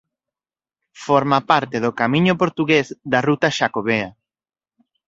Forma 1.05 1.39
parte 1.51 1.77
do 1.85 1.91
Camiño 1.99 2.33
portugués 2.41 2.87
da 3.11 3.19
Ruta 3.27 3.47
Xacobea. 3.57 4.09